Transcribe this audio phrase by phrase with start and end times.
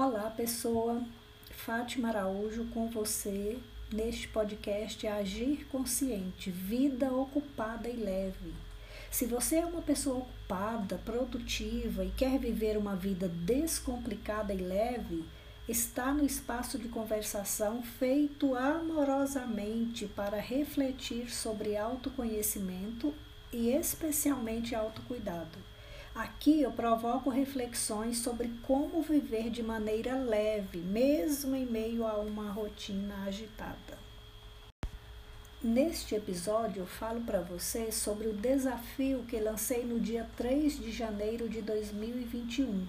[0.00, 1.02] Olá, pessoa.
[1.50, 3.58] Fátima Araújo com você
[3.92, 8.54] neste podcast Agir Consciente, Vida Ocupada e Leve.
[9.10, 15.24] Se você é uma pessoa ocupada, produtiva e quer viver uma vida descomplicada e leve,
[15.68, 23.12] está no espaço de conversação feito amorosamente para refletir sobre autoconhecimento
[23.52, 25.67] e especialmente autocuidado.
[26.18, 32.50] Aqui eu provoco reflexões sobre como viver de maneira leve, mesmo em meio a uma
[32.50, 33.96] rotina agitada.
[35.62, 40.90] Neste episódio eu falo para você sobre o desafio que lancei no dia 3 de
[40.90, 42.84] janeiro de 2021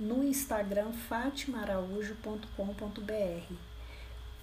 [0.00, 3.71] no Instagram fatimaraújo.com.br.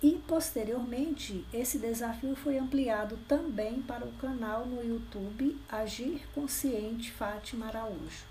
[0.02, 7.68] E posteriormente, esse desafio foi ampliado também para o canal no YouTube Agir Consciente Fátima
[7.68, 8.30] Araújo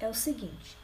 [0.00, 0.76] é o seguinte: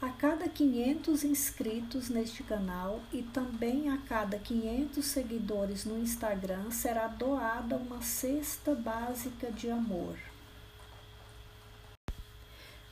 [0.00, 7.06] a cada 500 inscritos neste canal e também a cada 500 seguidores no Instagram será
[7.06, 10.16] doada uma cesta básica de amor.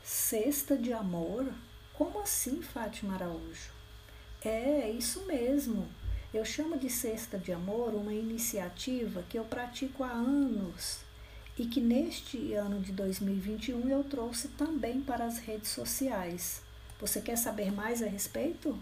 [0.04, 1.52] Cesta de amor?
[1.94, 3.70] Como assim, Fátima Araújo?
[4.44, 5.88] É, isso mesmo.
[6.36, 10.98] Eu chamo de Cesta de Amor uma iniciativa que eu pratico há anos
[11.58, 16.60] e que neste ano de 2021 eu trouxe também para as redes sociais.
[17.00, 18.78] Você quer saber mais a respeito?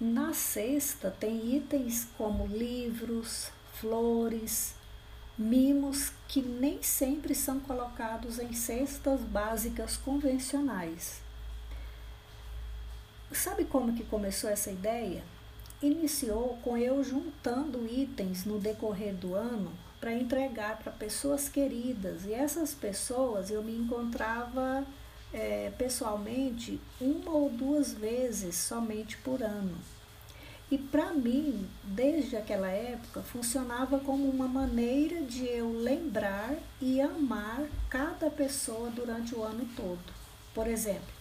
[0.00, 4.76] Na cesta tem itens como livros, flores,
[5.36, 11.24] mimos que nem sempre são colocados em cestas básicas convencionais.
[13.34, 15.22] Sabe como que começou essa ideia?
[15.86, 22.24] iniciou com eu juntando itens no decorrer do ano para entregar para pessoas queridas.
[22.24, 24.84] E essas pessoas eu me encontrava
[25.32, 29.76] é, pessoalmente uma ou duas vezes somente por ano.
[30.70, 37.64] E para mim, desde aquela época, funcionava como uma maneira de eu lembrar e amar
[37.88, 40.12] cada pessoa durante o ano todo.
[40.54, 41.13] Por exemplo,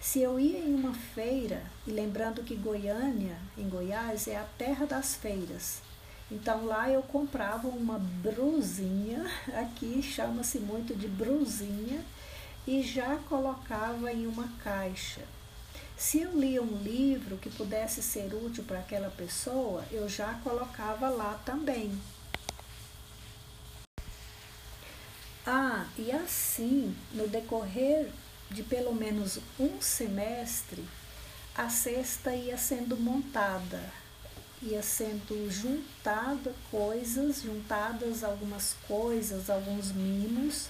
[0.00, 4.86] se eu ia em uma feira, e lembrando que Goiânia, em Goiás, é a terra
[4.86, 5.82] das feiras,
[6.30, 12.02] então lá eu comprava uma brusinha, aqui chama-se muito de brusinha,
[12.66, 15.22] e já colocava em uma caixa.
[15.96, 21.10] Se eu lia um livro que pudesse ser útil para aquela pessoa, eu já colocava
[21.10, 21.92] lá também.
[25.46, 28.10] Ah, e assim, no decorrer
[28.50, 30.84] de pelo menos um semestre,
[31.54, 33.80] a cesta ia sendo montada,
[34.62, 40.66] ia sendo juntada coisas, juntadas algumas coisas, alguns mimos,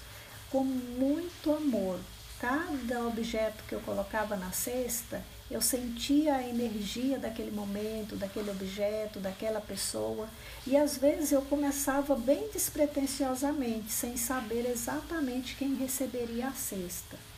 [0.49, 1.99] com muito amor.
[2.39, 9.19] Cada objeto que eu colocava na cesta, eu sentia a energia daquele momento, daquele objeto,
[9.19, 10.27] daquela pessoa,
[10.65, 17.30] e às vezes eu começava bem despretensiosamente, sem saber exatamente quem receberia a cesta.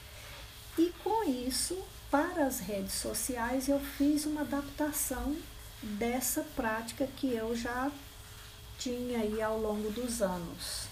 [1.26, 5.36] Isso, para as redes sociais, eu fiz uma adaptação
[5.82, 7.92] dessa prática que eu já
[8.78, 10.88] tinha aí ao longo dos anos.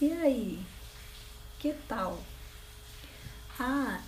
[0.00, 0.64] E aí,
[1.58, 2.18] que tal?
[3.60, 4.00] Ah,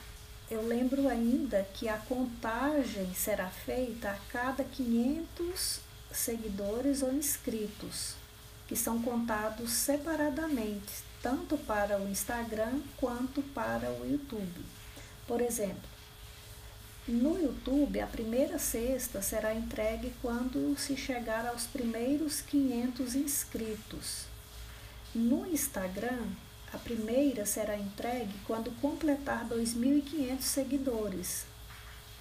[0.51, 5.81] eu lembro ainda que a contagem será feita a cada 500
[6.11, 8.24] seguidores ou inscritos
[8.67, 10.93] que são contados separadamente,
[11.23, 14.65] tanto para o Instagram quanto para o YouTube.
[15.27, 15.95] Por exemplo,
[17.07, 24.25] no YouTube, a primeira cesta será entregue quando se chegar aos primeiros 500 inscritos.
[25.15, 26.27] No Instagram,
[26.73, 31.45] a primeira será entregue quando completar 2.500 seguidores.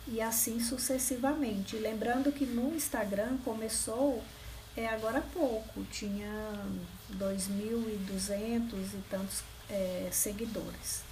[0.06, 1.78] E assim sucessivamente.
[1.78, 4.22] Lembrando que no Instagram começou
[4.76, 6.30] é, agora há pouco, tinha
[7.18, 11.04] 2.200 e tantos é, seguidores.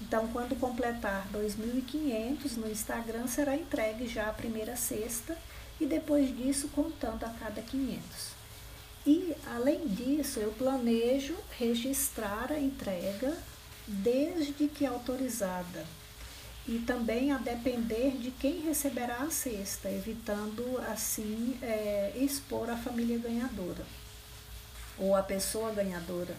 [0.00, 5.36] Então, quando completar 2.500 no Instagram, será entregue já a primeira cesta
[5.80, 8.34] e depois disso contando a cada 500.
[9.06, 13.36] E, além disso, eu planejo registrar a entrega
[13.86, 15.84] desde que autorizada
[16.66, 23.18] e também a depender de quem receberá a cesta, evitando assim é, expor a família
[23.18, 23.84] ganhadora
[24.98, 26.34] ou a pessoa ganhadora.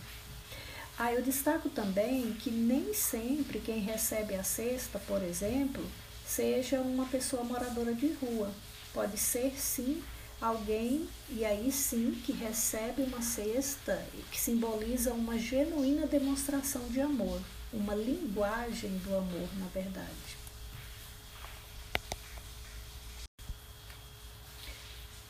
[0.98, 5.86] Ah, eu destaco também que nem sempre quem recebe a cesta, por exemplo,
[6.26, 8.50] seja uma pessoa moradora de rua.
[8.94, 10.02] Pode ser sim
[10.40, 17.42] alguém, e aí sim, que recebe uma cesta que simboliza uma genuína demonstração de amor,
[17.76, 20.38] uma linguagem do amor, na verdade.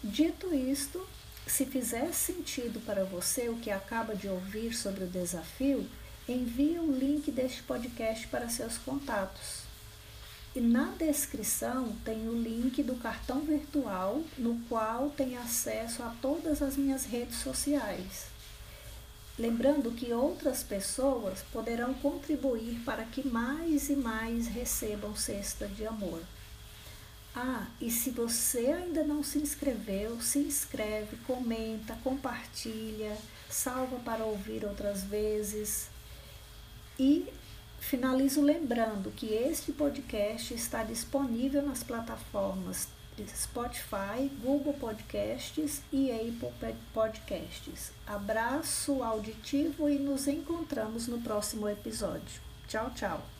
[0.03, 1.05] Dito isto,
[1.47, 5.89] se fizer sentido para você o que acaba de ouvir sobre o desafio,
[6.27, 9.63] envie o link deste podcast para seus contatos.
[10.55, 16.61] E na descrição tem o link do cartão virtual, no qual tem acesso a todas
[16.61, 18.34] as minhas redes sociais.
[19.37, 26.21] Lembrando que outras pessoas poderão contribuir para que mais e mais recebam cesta de amor.
[27.35, 33.17] Ah, e se você ainda não se inscreveu, se inscreve, comenta, compartilha,
[33.49, 35.89] salva para ouvir outras vezes.
[36.97, 37.27] E
[37.77, 42.87] finalizo lembrando que este podcast está disponível nas plataformas
[43.23, 47.91] Spotify, Google Podcasts e Apple Podcasts.
[48.05, 52.41] Abraço auditivo e nos encontramos no próximo episódio.
[52.67, 53.34] Tchau, tchau.